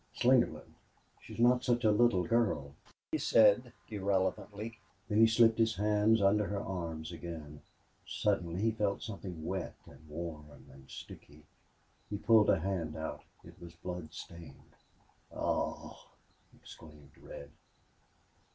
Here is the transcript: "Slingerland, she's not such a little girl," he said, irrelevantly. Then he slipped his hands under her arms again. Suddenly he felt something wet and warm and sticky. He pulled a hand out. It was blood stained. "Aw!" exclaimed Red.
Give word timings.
"Slingerland, 0.15 0.73
she's 1.21 1.37
not 1.37 1.63
such 1.63 1.83
a 1.83 1.91
little 1.91 2.23
girl," 2.23 2.73
he 3.11 3.19
said, 3.19 3.71
irrelevantly. 3.87 4.79
Then 5.07 5.19
he 5.19 5.27
slipped 5.27 5.59
his 5.59 5.75
hands 5.75 6.23
under 6.23 6.47
her 6.47 6.59
arms 6.59 7.11
again. 7.11 7.61
Suddenly 8.07 8.59
he 8.63 8.71
felt 8.71 9.03
something 9.03 9.45
wet 9.45 9.75
and 9.85 10.09
warm 10.09 10.49
and 10.71 10.89
sticky. 10.89 11.45
He 12.09 12.17
pulled 12.17 12.49
a 12.49 12.59
hand 12.61 12.95
out. 12.95 13.21
It 13.43 13.61
was 13.61 13.75
blood 13.75 14.11
stained. 14.11 14.75
"Aw!" 15.31 16.07
exclaimed 16.59 17.11
Red. 17.21 17.51